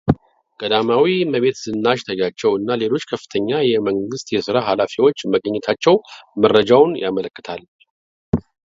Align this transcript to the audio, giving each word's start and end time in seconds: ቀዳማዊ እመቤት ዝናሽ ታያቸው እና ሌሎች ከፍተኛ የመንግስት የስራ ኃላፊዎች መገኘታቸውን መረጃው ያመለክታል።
ቀዳማዊ 0.61 1.03
እመቤት 1.25 1.57
ዝናሽ 1.65 1.99
ታያቸው 2.07 2.51
እና 2.59 2.69
ሌሎች 2.83 3.03
ከፍተኛ 3.11 3.49
የመንግስት 3.73 4.27
የስራ 4.37 4.57
ኃላፊዎች 4.69 5.21
መገኘታቸውን 5.35 6.05
መረጃው 6.45 6.85
ያመለክታል። 7.05 7.63